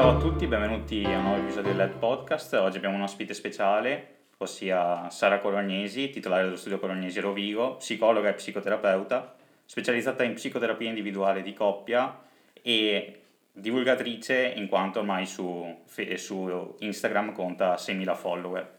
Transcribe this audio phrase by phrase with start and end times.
[0.00, 2.54] Ciao a tutti, benvenuti a un nuovo episodio del Podcast.
[2.54, 8.32] Oggi abbiamo un ospite speciale, ossia Sara Colognesi, titolare dello studio Colognesi Rovigo, psicologa e
[8.32, 9.34] psicoterapeuta,
[9.66, 12.18] specializzata in psicoterapia individuale di coppia
[12.62, 13.20] e
[13.52, 15.82] divulgatrice in quanto ormai su,
[16.14, 18.78] su Instagram conta 6.000 follower.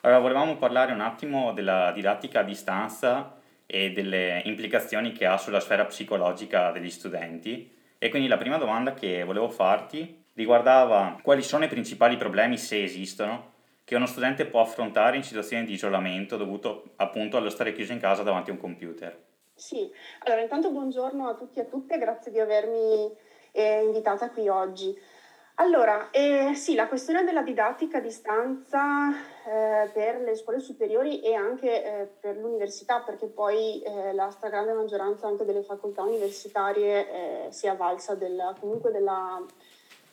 [0.00, 3.34] Allora, volevamo parlare un attimo della didattica a distanza
[3.66, 7.70] e delle implicazioni che ha sulla sfera psicologica degli studenti.
[7.98, 12.80] E quindi la prima domanda che volevo farti riguardava quali sono i principali problemi, se
[12.80, 17.92] esistono, che uno studente può affrontare in situazioni di isolamento dovuto appunto allo stare chiuso
[17.92, 19.26] in casa davanti a un computer.
[19.52, 23.12] Sì, allora intanto buongiorno a tutti e a tutte, grazie di avermi
[23.50, 24.96] eh, invitata qui oggi.
[25.56, 31.34] Allora, eh, sì, la questione della didattica a distanza eh, per le scuole superiori e
[31.34, 37.50] anche eh, per l'università, perché poi eh, la stragrande maggioranza anche delle facoltà universitarie eh,
[37.50, 39.44] si è avvalsa del, comunque della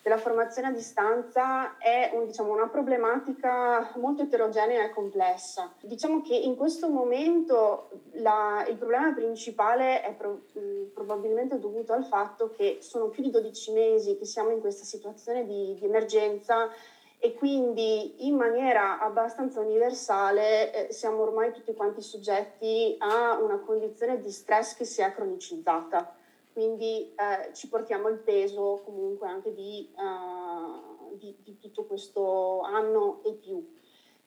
[0.06, 5.74] della formazione a distanza è un, diciamo, una problematica molto eterogenea e complessa.
[5.82, 12.06] Diciamo che in questo momento la, il problema principale è pro, mh, probabilmente dovuto al
[12.06, 16.70] fatto che sono più di 12 mesi che siamo in questa situazione di, di emergenza
[17.18, 24.20] e quindi in maniera abbastanza universale eh, siamo ormai tutti quanti soggetti a una condizione
[24.20, 26.15] di stress che si è cronicizzata
[26.56, 33.22] quindi eh, ci portiamo il peso comunque anche di, uh, di, di tutto questo anno
[33.26, 33.74] e più.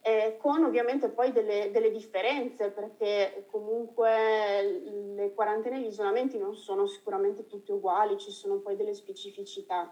[0.03, 4.61] Eh, con ovviamente poi delle, delle, differenze, perché comunque
[5.15, 9.91] le quarantene e gli isolamenti non sono sicuramente tutti uguali, ci sono poi delle specificità.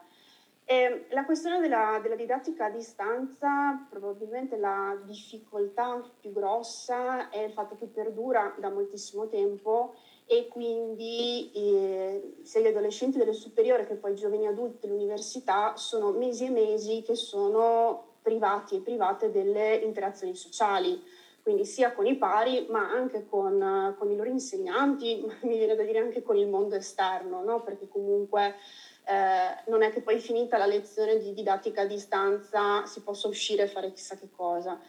[0.66, 7.52] Eh, la questione della, della, didattica a distanza, probabilmente la difficoltà più grossa è il
[7.52, 9.94] fatto che perdura da moltissimo tempo
[10.26, 16.10] e quindi eh, sia gli adolescenti delle superiori che poi i giovani adulti dell'università sono
[16.10, 21.00] mesi e mesi che sono privati e private delle interazioni sociali,
[21.42, 25.84] quindi sia con i pari ma anche con, con i loro insegnanti, mi viene da
[25.84, 27.62] dire anche con il mondo esterno, no?
[27.62, 28.56] perché comunque
[29.04, 33.62] eh, non è che poi finita la lezione di didattica a distanza si possa uscire
[33.62, 34.80] e fare chissà che cosa.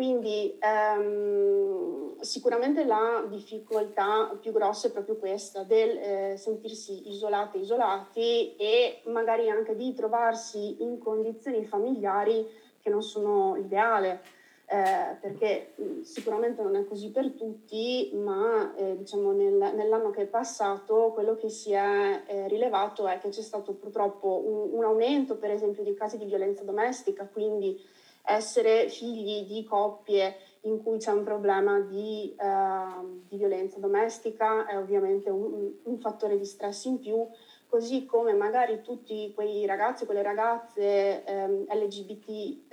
[0.00, 8.56] Quindi ehm, sicuramente la difficoltà più grossa è proprio questa, del eh, sentirsi isolate, isolati
[8.56, 12.46] e magari anche di trovarsi in condizioni familiari
[12.80, 14.22] che non sono l'ideale,
[14.64, 20.26] eh, perché sicuramente non è così per tutti, ma eh, diciamo nel, nell'anno che è
[20.26, 25.36] passato quello che si è eh, rilevato è che c'è stato purtroppo un, un aumento
[25.36, 31.12] per esempio di casi di violenza domestica, quindi essere figli di coppie in cui c'è
[31.12, 36.98] un problema di, eh, di violenza domestica è ovviamente un, un, fattore di stress in
[36.98, 37.26] più,
[37.66, 42.68] così come magari tutti quei ragazzi, quelle ragazze eh, LGBTQ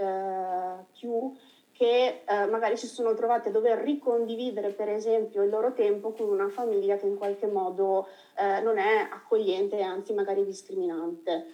[1.77, 6.27] che eh, magari si sono trovati a dover ricondividere per esempio il loro tempo con
[6.27, 11.45] una famiglia che in qualche modo eh, non è accogliente e anzi magari discriminante.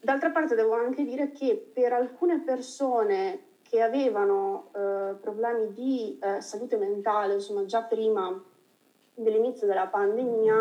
[0.00, 6.40] D'altra parte devo anche dire che per alcune persone che avevano eh, problemi di eh,
[6.40, 8.42] salute mentale, insomma già prima
[9.14, 10.54] dell'inizio della pandemia,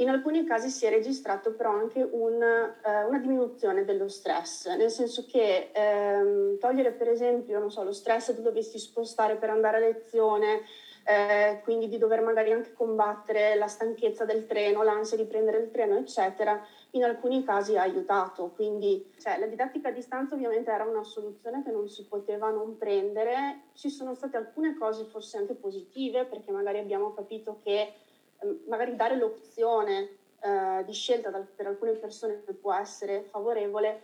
[0.00, 4.90] in alcuni casi si è registrato però anche un, eh, una diminuzione dello stress, nel
[4.90, 9.80] senso che ehm, togliere per esempio so, lo stress di doversi spostare per andare a
[9.80, 10.62] lezione,
[11.04, 15.70] eh, quindi di dover magari anche combattere la stanchezza del treno, l'ansia di prendere il
[15.70, 18.52] treno, eccetera, in alcuni casi ha aiutato.
[18.54, 22.76] Quindi cioè, la didattica a distanza ovviamente era una soluzione che non si poteva non
[22.78, 23.62] prendere.
[23.74, 28.96] Ci sono state alcune cose forse anche positive, perché magari abbiamo capito che eh, magari
[28.96, 34.02] dare l'opzione eh, di scelta per alcune persone può essere favorevole,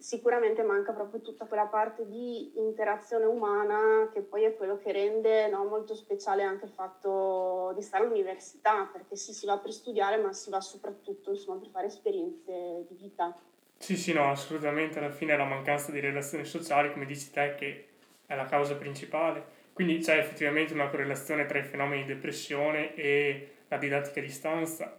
[0.00, 5.48] sicuramente manca proprio tutta quella parte di interazione umana che poi è quello che rende
[5.48, 10.16] no, molto speciale anche il fatto di stare all'università, perché sì, si va per studiare,
[10.16, 13.36] ma si va soprattutto insomma, per fare esperienze di vita.
[13.76, 14.98] Sì, sì, no, assolutamente.
[14.98, 17.88] Alla fine è la mancanza di relazioni sociali, come dici te, che
[18.26, 19.58] è la causa principale.
[19.72, 24.98] Quindi c'è effettivamente una correlazione tra i fenomeni di depressione e la didattica a distanza.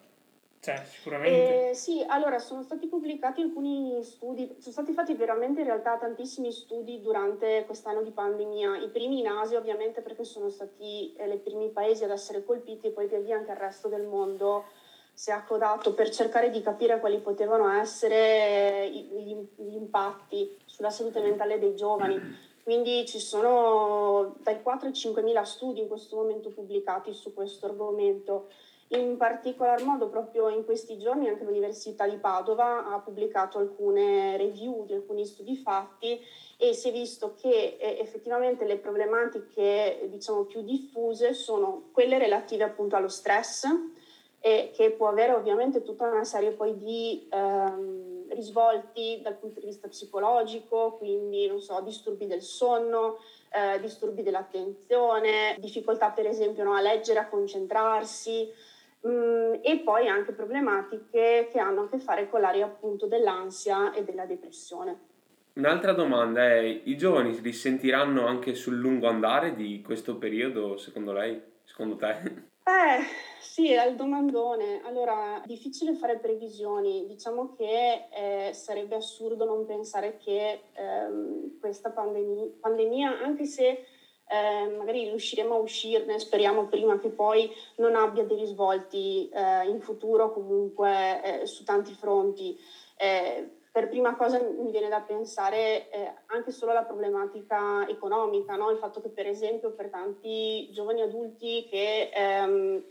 [0.62, 1.70] Cioè, sicuramente.
[1.70, 6.52] Eh, sì, allora sono stati pubblicati alcuni studi, sono stati fatti veramente in realtà tantissimi
[6.52, 11.40] studi durante quest'anno di pandemia, i primi in Asia ovviamente perché sono stati eh, i
[11.40, 14.66] primi paesi ad essere colpiti e poi via via anche il resto del mondo
[15.14, 21.22] si è accodato per cercare di capire quali potevano essere gli, gli impatti sulla salute
[21.22, 22.20] mentale dei giovani.
[22.64, 27.66] Quindi ci sono dai 4 ai 5 mila studi in questo momento pubblicati su questo
[27.66, 28.50] argomento.
[28.94, 34.86] In particolar modo proprio in questi giorni anche l'Università di Padova ha pubblicato alcune review
[34.86, 36.20] di alcuni studi fatti
[36.58, 42.66] e si è visto che eh, effettivamente le problematiche diciamo più diffuse sono quelle relative
[42.66, 43.64] appunto allo stress
[44.42, 49.68] e che può avere ovviamente tutta una serie poi di ehm, risvolti dal punto di
[49.68, 53.20] vista psicologico, quindi non so, disturbi del sonno,
[53.54, 58.52] eh, disturbi dell'attenzione, difficoltà per esempio no, a leggere, a concentrarsi,
[59.08, 64.04] Mm, e poi anche problematiche che hanno a che fare con l'area appunto dell'ansia e
[64.04, 65.10] della depressione.
[65.54, 71.12] Un'altra domanda è, i giovani si risentiranno anche sul lungo andare di questo periodo, secondo
[71.14, 72.50] lei, secondo te?
[72.64, 73.04] Eh,
[73.40, 74.82] sì, è il domandone.
[74.86, 77.06] Allora, difficile fare previsioni.
[77.08, 83.84] Diciamo che eh, sarebbe assurdo non pensare che ehm, questa pandemia, pandemia, anche se
[84.32, 89.82] eh, magari riusciremo a uscirne, speriamo prima che poi non abbia dei risvolti eh, in
[89.82, 92.58] futuro comunque eh, su tanti fronti.
[92.96, 98.70] Eh, per prima cosa mi viene da pensare eh, anche solo alla problematica economica, no?
[98.70, 102.84] il fatto che per esempio per tanti giovani adulti che ehm,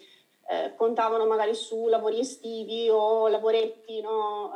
[0.46, 4.52] eh, contavano magari su lavori estivi o lavoretti no?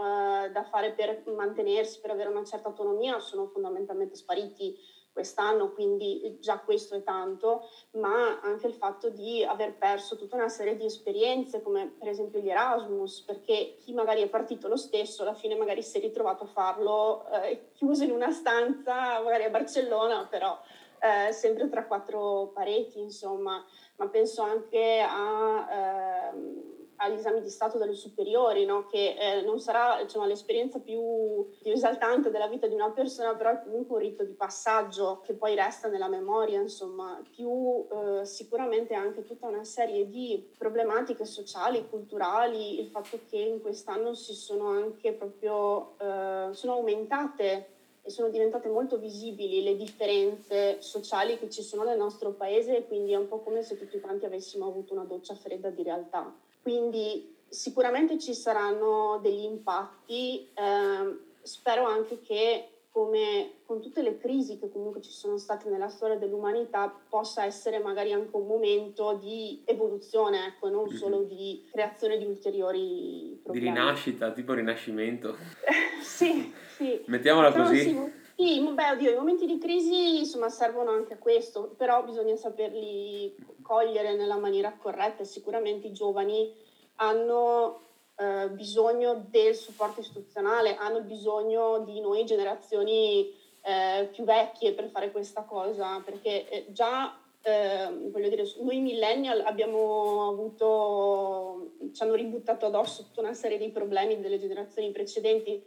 [0.53, 4.77] da fare per mantenersi, per avere una certa autonomia, sono fondamentalmente spariti
[5.15, 10.49] quest'anno, quindi già questo è tanto, ma anche il fatto di aver perso tutta una
[10.49, 15.23] serie di esperienze come per esempio gli Erasmus, perché chi magari è partito lo stesso
[15.23, 19.51] alla fine magari si è ritrovato a farlo eh, chiuso in una stanza, magari a
[19.51, 20.61] Barcellona, però
[21.01, 23.65] eh, sempre tra quattro pareti, insomma,
[23.97, 26.33] ma penso anche a...
[26.33, 28.87] Eh, agli esami di Stato delle superiori, no?
[28.87, 33.51] che eh, non sarà diciamo, l'esperienza più, più, esaltante della vita di una persona, però
[33.51, 38.95] è comunque un rito di passaggio che poi resta nella memoria, insomma, più eh, sicuramente
[38.95, 44.69] anche tutta una serie di problematiche sociali, culturali, il fatto che in quest'anno si sono
[44.69, 47.73] anche proprio, eh, sono aumentate
[48.07, 53.13] e sono diventate molto visibili le differenze sociali che ci sono nel nostro paese quindi
[53.13, 56.31] è un po' come se tutti quanti avessimo avuto una doccia fredda di realtà.
[56.65, 64.59] Quindi sicuramente ci saranno degli impatti, eh, spero anche che come con tutte le crisi
[64.59, 69.61] che comunque ci sono state nella storia dell'umanità possa essere magari anche un momento di
[69.67, 70.97] evoluzione, ecco, non mm-hmm.
[70.97, 73.69] solo di creazione di ulteriori problemi.
[73.69, 75.37] Di rinascita, tipo rinascimento.
[76.03, 77.03] sì, sì.
[77.05, 77.81] Mettiamola Però così.
[77.81, 82.37] Sì, sì, beh, oddio, i momenti di crisi insomma servono anche a questo, però bisogna
[82.37, 86.53] saperli cogliere nella maniera corretta e sicuramente i giovani
[86.97, 87.81] hanno
[88.17, 93.33] eh, bisogno del supporto istituzionale, hanno bisogno di noi generazioni
[93.63, 99.41] eh, più vecchie per fare questa cosa, perché eh, già eh, voglio dire, noi millennial
[99.41, 105.63] abbiamo avuto, ci hanno ributtato addosso tutta una serie di problemi delle generazioni precedenti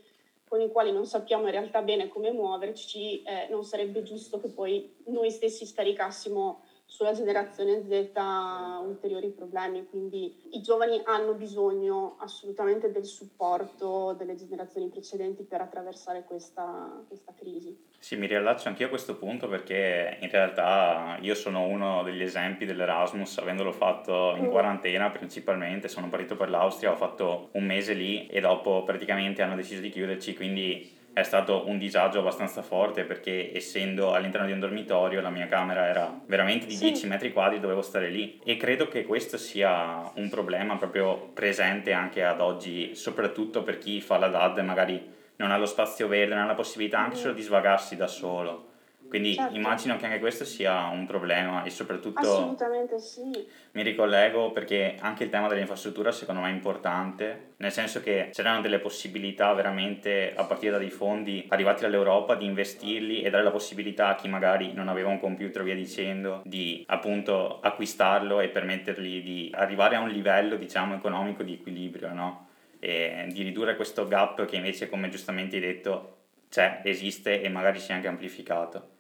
[0.47, 4.47] con i quali non sappiamo in realtà bene come muoverci, eh, non sarebbe giusto che
[4.47, 8.11] poi noi stessi scaricassimo sulla generazione Z
[8.85, 16.23] ulteriori problemi, quindi i giovani hanno bisogno assolutamente del supporto delle generazioni precedenti per attraversare
[16.23, 17.77] questa, questa crisi.
[17.99, 22.65] Sì, mi riallaccio anch'io a questo punto perché in realtà io sono uno degli esempi
[22.65, 24.49] dell'Erasmus, avendolo fatto in mm.
[24.49, 29.55] quarantena principalmente, sono partito per l'Austria, ho fatto un mese lì e dopo praticamente hanno
[29.55, 34.59] deciso di chiuderci, quindi è stato un disagio abbastanza forte perché essendo all'interno di un
[34.59, 36.91] dormitorio la mia camera era veramente di sì.
[36.91, 41.91] 10 metri quadri, dovevo stare lì e credo che questo sia un problema proprio presente
[41.91, 46.07] anche ad oggi, soprattutto per chi fa la DAD e magari non ha lo spazio
[46.07, 48.75] verde, non ha la possibilità anche solo di svagarsi da solo.
[49.07, 49.55] Quindi certo.
[49.55, 52.19] immagino che anche questo sia un problema e soprattutto...
[52.19, 53.31] Assolutamente sì.
[53.71, 58.61] Mi ricollego perché anche il tema dell'infrastruttura secondo me è importante, nel senso che c'erano
[58.61, 63.51] delle possibilità veramente a partire da dei fondi arrivati dall'Europa di investirli e dare la
[63.51, 69.23] possibilità a chi magari non aveva un computer via dicendo di appunto acquistarlo e permettergli
[69.23, 72.47] di arrivare a un livello diciamo economico di equilibrio, no?
[72.79, 76.17] E di ridurre questo gap che invece come giustamente hai detto
[76.49, 78.95] c'è, esiste e magari si è anche amplificato.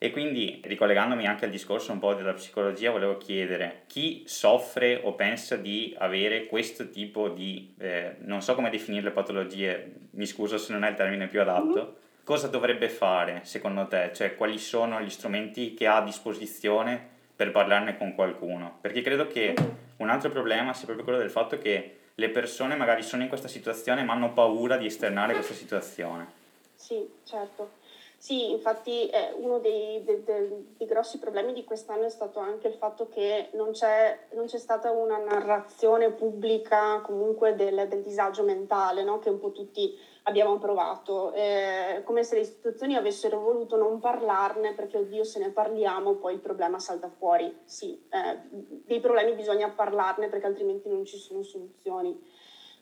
[0.00, 5.14] E quindi, ricollegandomi anche al discorso un po' della psicologia, volevo chiedere chi soffre o
[5.14, 10.56] pensa di avere questo tipo di, eh, non so come definire le patologie, mi scuso
[10.56, 12.22] se non è il termine più adatto, mm-hmm.
[12.22, 14.12] cosa dovrebbe fare secondo te?
[14.14, 18.78] Cioè, quali sono gli strumenti che ha a disposizione per parlarne con qualcuno?
[18.80, 19.70] Perché credo che mm-hmm.
[19.96, 23.48] un altro problema sia proprio quello del fatto che le persone magari sono in questa
[23.48, 26.36] situazione ma hanno paura di esternare questa situazione.
[26.76, 27.77] Sì, certo.
[28.20, 32.66] Sì, infatti eh, uno dei, dei, dei, dei, grossi problemi di quest'anno è stato anche
[32.66, 38.42] il fatto che non c'è, non c'è stata una narrazione pubblica comunque del, del disagio
[38.42, 39.20] mentale, no?
[39.20, 44.74] che un po' tutti abbiamo provato, eh, come se le istituzioni avessero voluto non parlarne
[44.74, 47.56] perché oddio se ne parliamo poi il problema salta fuori.
[47.64, 52.20] Sì, eh, dei problemi bisogna parlarne perché altrimenti non ci sono soluzioni.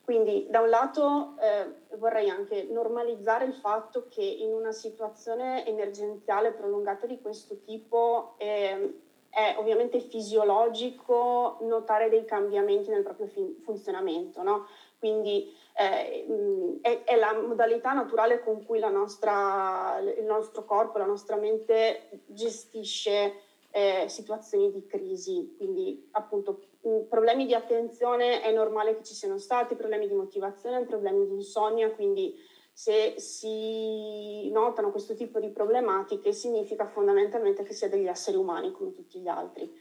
[0.07, 6.53] Quindi da un lato eh, vorrei anche normalizzare il fatto che in una situazione emergenziale
[6.53, 14.41] prolungata di questo tipo eh, è ovviamente fisiologico notare dei cambiamenti nel proprio fin- funzionamento,
[14.43, 14.67] no?
[14.97, 21.35] Quindi eh, è, è, la modalità naturale con cui nostra, il nostro corpo, la nostra
[21.35, 26.61] mente gestisce eh, situazioni di crisi, quindi appunto
[27.09, 31.91] problemi di attenzione è normale che ci siano stati, problemi di motivazione, problemi di insonnia,
[31.91, 32.35] quindi
[32.71, 38.71] se si notano questo tipo di problematiche significa fondamentalmente che si è degli esseri umani
[38.71, 39.71] come tutti gli altri.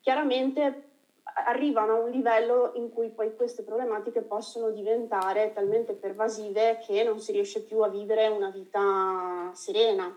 [0.00, 0.90] Chiaramente
[1.46, 7.18] arrivano a un livello in cui poi queste problematiche possono diventare talmente pervasive che non
[7.18, 10.16] si riesce più a vivere una vita serena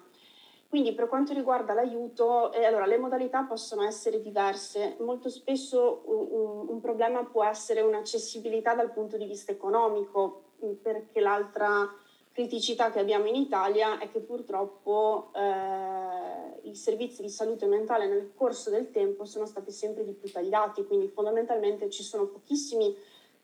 [0.69, 4.97] quindi per quanto riguarda l'aiuto, eh, allora, le modalità possono essere diverse.
[4.99, 11.21] Molto spesso un, un, problema può essere un'accessibilità dal punto di vista economico, mm, perché
[11.21, 11.89] l'altra
[12.33, 18.33] criticità che abbiamo in Italia è che purtroppo eh, i servizi di salute mentale nel
[18.35, 22.95] corso del tempo sono stati sempre di più tagliati, quindi fondamentalmente ci sono pochissimi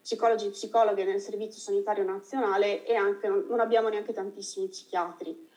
[0.01, 5.51] psicologi e psicologhe nel servizio sanitario nazionale e anche non abbiamo neanche tantissimi psichiatri.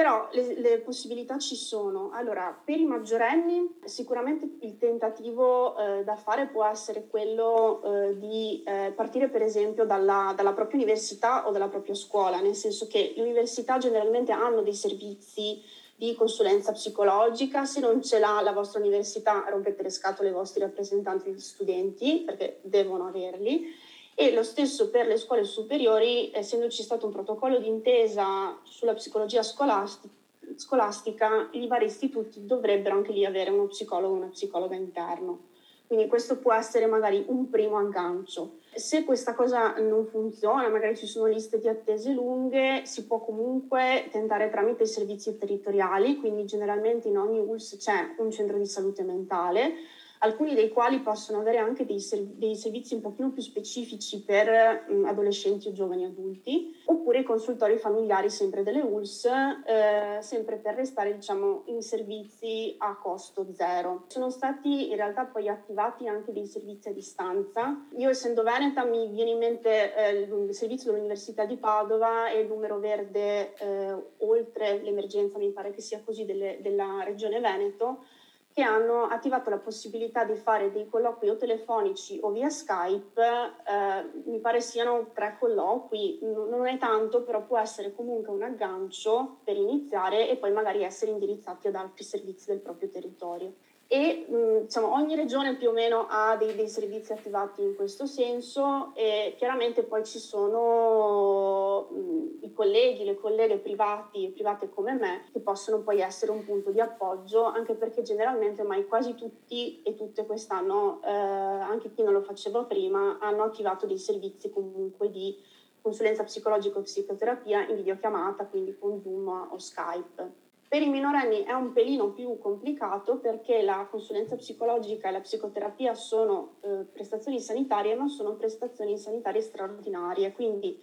[0.00, 2.10] Però le, le, possibilità ci sono.
[2.14, 8.62] Allora, per i maggiorenni sicuramente il tentativo eh, da fare può essere quello eh, di
[8.64, 13.12] eh, partire per esempio dalla, dalla, propria università o dalla propria scuola, nel senso che
[13.14, 15.62] le università generalmente hanno dei servizi
[15.94, 20.62] di consulenza psicologica, se non ce l'ha la vostra università rompete le scatole ai vostri
[20.62, 23.66] rappresentanti di studenti perché devono averli
[24.14, 30.14] e lo stesso per le scuole superiori, essendoci stato un protocollo d'intesa sulla psicologia scolastica,
[30.56, 35.48] scolastica, i vari istituti dovrebbero anche lì avere uno psicologo o una psicologa interno.
[35.86, 38.58] Quindi questo può essere magari un primo aggancio.
[38.72, 44.08] Se questa cosa non funziona, magari ci sono liste di attese lunghe, si può comunque
[44.12, 49.02] tentare tramite i servizi territoriali, quindi generalmente in ogni ULS c'è un centro di salute
[49.02, 49.72] mentale
[50.22, 54.86] alcuni dei quali possono avere anche dei, serv- dei servizi un pochino più specifici per
[54.88, 59.24] mh, adolescenti o giovani adulti, oppure i consultori familiari sempre delle ULS,
[59.64, 64.04] eh, sempre per restare diciamo, in servizi a costo zero.
[64.08, 67.86] Sono stati in realtà poi attivati anche dei servizi a distanza.
[67.96, 72.48] Io essendo veneta mi viene in mente eh, il servizio dell'Università di Padova e il
[72.48, 78.04] numero verde eh, oltre l'emergenza, mi pare che sia così, delle, della regione Veneto,
[78.52, 84.10] che hanno attivato la possibilità di fare dei colloqui o telefonici o via Skype, eh,
[84.24, 89.56] mi pare siano tre colloqui, non è tanto, però può essere comunque un aggancio per
[89.56, 93.54] iniziare e poi magari essere indirizzati ad altri servizi del proprio territorio
[93.92, 98.06] e mh, diciamo, ogni regione più o meno ha dei, dei, servizi attivati in questo
[98.06, 105.24] senso e chiaramente poi ci sono mh, i colleghi, le colleghe privati private come me
[105.32, 109.96] che possono poi essere un punto di appoggio anche perché generalmente ormai quasi tutti e
[109.96, 115.36] tutte quest'anno, eh, anche chi non lo faceva prima, hanno attivato dei servizi comunque di
[115.82, 120.49] consulenza psicologico-psicoterapia in videochiamata, quindi con Zoom o Skype.
[120.70, 125.94] Per i minorenni è un pelino più complicato perché la consulenza psicologica e la psicoterapia
[125.94, 130.80] sono eh, prestazioni sanitarie, ma sono prestazioni sanitarie straordinarie, quindi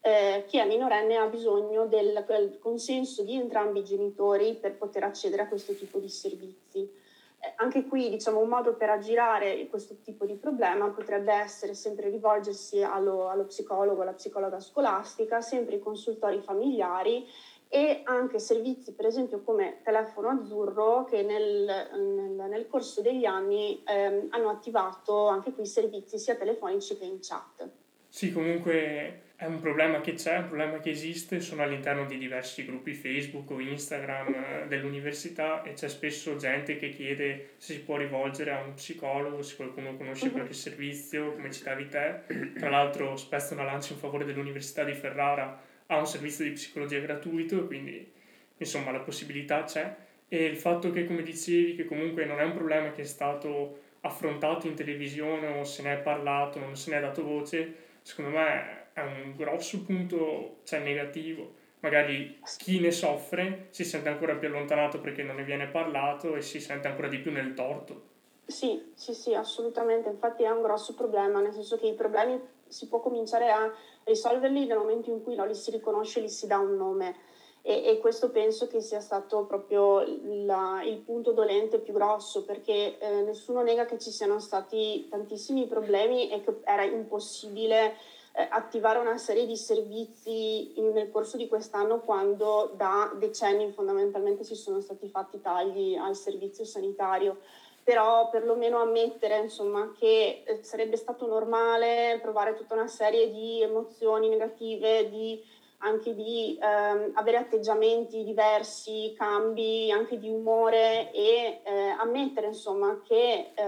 [0.00, 5.04] eh, chi è minorenne ha bisogno del, del, consenso di entrambi i genitori per poter
[5.04, 6.80] accedere a questo tipo di servizi.
[6.80, 12.08] Eh, anche qui diciamo, un modo per aggirare questo tipo di problema potrebbe essere sempre
[12.08, 17.24] rivolgersi allo, allo psicologo, alla psicologa scolastica, sempre i consultori familiari
[17.72, 23.80] e anche servizi per esempio come Telefono Azzurro che nel, nel, nel corso degli anni
[23.86, 27.68] ehm, hanno attivato anche qui servizi sia telefonici che in chat.
[28.08, 32.64] Sì, comunque è un problema che c'è, un problema che esiste, sono all'interno di diversi
[32.64, 37.96] gruppi Facebook o Instagram eh, dell'università e c'è spesso gente che chiede se si può
[37.96, 40.32] rivolgere a un psicologo, se qualcuno conosce mhm.
[40.32, 42.22] qualche servizio, come citavi te.
[42.58, 47.00] Tra l'altro spesso una lancia in favore dell'Università di Ferrara ha un servizio di psicologia
[47.00, 48.10] gratuito, quindi
[48.56, 49.94] insomma la possibilità c'è.
[50.28, 53.78] E il fatto che, come dicevi, che comunque non è un problema che è stato
[54.02, 58.30] affrontato in televisione o se ne è parlato, non se ne è dato voce, secondo
[58.30, 61.58] me è un grosso punto cioè, negativo.
[61.80, 66.42] Magari chi ne soffre si sente ancora più allontanato perché non ne viene parlato e
[66.42, 68.08] si sente ancora di più nel torto.
[68.46, 70.08] Sì, sì, sì, assolutamente.
[70.08, 72.38] Infatti è un grosso problema, nel senso che i problemi
[72.70, 73.72] si può cominciare a
[74.04, 77.16] risolverli nel momento in cui no, li si riconosce, li si dà un nome.
[77.62, 80.02] E, e questo penso che sia stato proprio
[80.46, 85.66] la, il punto dolente più grosso, perché eh, nessuno nega che ci siano stati tantissimi
[85.66, 87.96] problemi e che era impossibile
[88.32, 94.44] eh, attivare una serie di servizi in, nel corso di quest'anno quando da decenni fondamentalmente
[94.44, 97.40] si sono stati fatti tagli al servizio sanitario
[97.82, 104.28] però perlomeno ammettere insomma, che eh, sarebbe stato normale provare tutta una serie di emozioni
[104.28, 105.42] negative, di,
[105.78, 113.52] anche di ehm, avere atteggiamenti diversi, cambi anche di umore e eh, ammettere insomma, che
[113.54, 113.64] eh,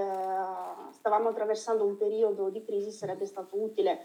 [0.93, 4.01] stavamo attraversando un periodo di crisi sarebbe stato utile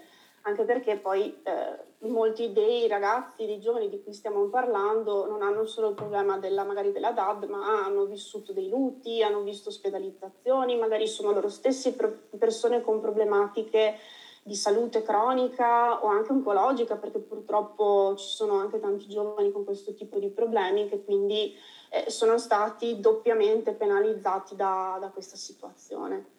[0.48, 5.66] anche perché poi eh, molti dei ragazzi, dei giovani di cui stiamo parlando non hanno
[5.66, 10.76] solo il problema della, magari della DAD, ma hanno vissuto dei lutti, hanno visto ospedalizzazioni,
[10.76, 11.94] magari sono loro stessi
[12.38, 13.98] persone con problematiche
[14.42, 19.92] di salute cronica o anche oncologica, perché purtroppo ci sono anche tanti giovani con questo
[19.92, 21.54] tipo di problemi che quindi
[21.90, 26.36] eh, sono stati doppiamente penalizzati da, da questa situazione.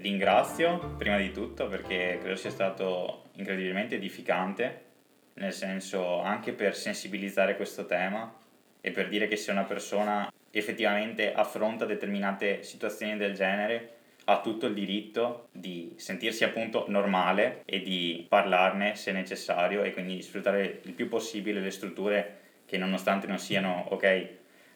[0.00, 4.88] Ringrazio prima di tutto perché credo sia stato incredibilmente edificante,
[5.34, 8.32] nel senso anche per sensibilizzare questo tema
[8.80, 14.66] e per dire che se una persona effettivamente affronta determinate situazioni del genere ha tutto
[14.66, 20.80] il diritto di sentirsi appunto normale e di parlarne se necessario e quindi di sfruttare
[20.82, 24.28] il più possibile le strutture che nonostante non siano ok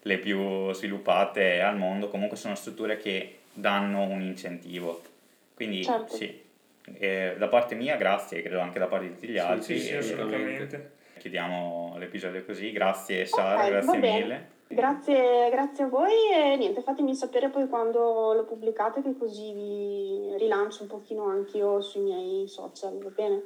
[0.02, 5.02] le più sviluppate al mondo comunque sono strutture che danno un incentivo
[5.54, 6.14] quindi certo.
[6.14, 6.42] sì,
[6.98, 9.78] eh, da parte mia grazie, credo anche da parte di tutti gli altri.
[9.78, 10.92] Sì, sì, assolutamente.
[11.18, 14.52] Chiudiamo l'episodio così, grazie Sara, okay, grazie mille.
[14.66, 20.36] Grazie, grazie a voi e niente, fatemi sapere poi quando lo pubblicate che così vi
[20.38, 23.42] rilancio un pochino anch'io sui miei social, va bene?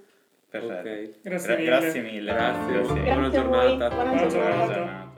[0.49, 0.81] Perfetto.
[0.81, 1.15] Okay.
[1.23, 1.71] Grazie, Gra- mille.
[1.71, 2.33] grazie mille.
[2.33, 3.03] Grazie, grazie.
[3.03, 3.89] Buona giornata.
[3.89, 4.73] Buona, Buona giornata.
[4.75, 5.18] giornata.